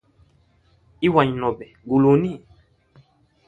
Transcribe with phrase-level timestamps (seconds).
[1.07, 2.33] Iwanyi nobe guluni?